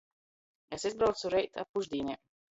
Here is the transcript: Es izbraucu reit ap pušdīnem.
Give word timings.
Es 0.77 0.85
izbraucu 0.91 1.33
reit 1.35 1.61
ap 1.67 1.71
pušdīnem. 1.79 2.21